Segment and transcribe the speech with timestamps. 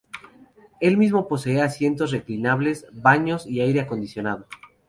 [0.79, 4.47] El mismo posee asientos reclinables, baños y aire acondicionado.